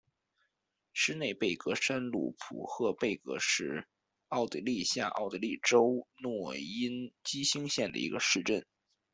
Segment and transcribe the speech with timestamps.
[0.93, 3.87] 施内贝格山麓普赫贝格是
[4.29, 8.65] 奥地利下奥地利州诺因基兴县的一个市镇。